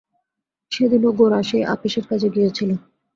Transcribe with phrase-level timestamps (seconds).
[0.71, 2.69] সেদিনও গোরা সেই আপিসের কাজে গিয়াছিল।